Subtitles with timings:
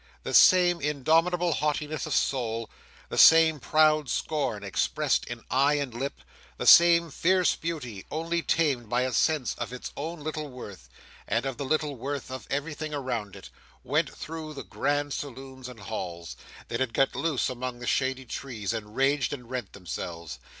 [0.23, 2.71] The same indomitable haughtiness of soul,
[3.09, 6.21] the same proud scorn expressed in eye and lip,
[6.57, 10.89] the same fierce beauty, only tamed by a sense of its own little worth,
[11.27, 13.51] and of the little worth of everything around it,
[13.83, 16.35] went through the grand saloons and halls,
[16.69, 20.39] that had got loose among the shady trees, and raged and rent themselves.